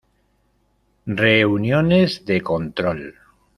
[1.05, 3.13] Reuniones de control.